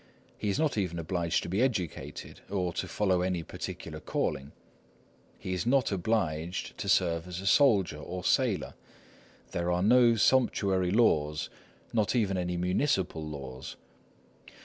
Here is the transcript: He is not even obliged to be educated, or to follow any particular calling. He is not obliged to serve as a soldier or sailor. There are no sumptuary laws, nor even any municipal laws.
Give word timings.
He 0.35 0.49
is 0.49 0.57
not 0.57 0.79
even 0.79 0.97
obliged 0.97 1.43
to 1.43 1.47
be 1.47 1.61
educated, 1.61 2.39
or 2.49 2.73
to 2.73 2.87
follow 2.87 3.21
any 3.21 3.43
particular 3.43 3.99
calling. 3.99 4.51
He 5.37 5.53
is 5.53 5.67
not 5.67 5.91
obliged 5.91 6.75
to 6.79 6.89
serve 6.89 7.27
as 7.27 7.39
a 7.39 7.45
soldier 7.45 7.99
or 7.99 8.23
sailor. 8.23 8.73
There 9.51 9.69
are 9.71 9.83
no 9.83 10.15
sumptuary 10.15 10.89
laws, 10.89 11.51
nor 11.93 12.07
even 12.15 12.35
any 12.35 12.57
municipal 12.57 13.23
laws. 13.23 13.75